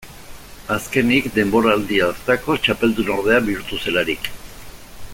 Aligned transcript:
Azkenik, 0.75 1.27
denboraldi 1.35 1.99
hartako 2.05 2.57
txapeldunordea 2.65 3.41
bihurtu 3.51 3.81
zelarik. 3.85 4.31